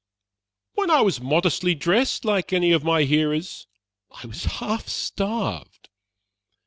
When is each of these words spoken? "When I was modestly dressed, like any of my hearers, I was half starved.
"When 0.73 0.89
I 0.89 1.01
was 1.01 1.21
modestly 1.21 1.75
dressed, 1.75 2.25
like 2.25 2.51
any 2.51 2.71
of 2.71 2.83
my 2.83 3.03
hearers, 3.03 3.67
I 4.09 4.25
was 4.25 4.45
half 4.45 4.87
starved. 4.87 5.89